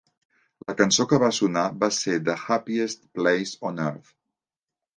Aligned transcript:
La 0.71 0.75
cançó 0.79 1.05
que 1.11 1.19
va 1.23 1.29
sonar 1.41 1.65
va 1.85 1.91
ser 1.99 2.17
"The 2.31 2.37
Happiest 2.57 3.07
Place 3.21 3.63
on 3.73 3.81
Earth". 3.87 4.13